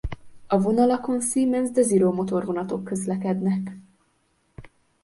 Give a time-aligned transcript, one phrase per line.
[0.47, 3.71] A vonalakon Siemens Desiro motorvonatok közlekednek.